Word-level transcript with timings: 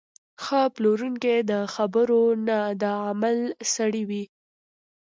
ښه 0.43 0.61
پلورونکی 0.75 1.37
د 1.51 1.53
خبرو 1.73 2.23
نه، 2.47 2.59
د 2.81 2.83
عمل 3.07 3.37
سړی 3.73 4.03
وي. 4.09 4.23